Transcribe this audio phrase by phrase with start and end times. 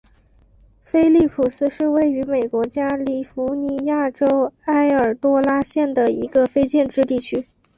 [0.83, 7.47] 菲利普斯是位于美国加利福尼亚州埃尔多拉多县的一个非建制地区。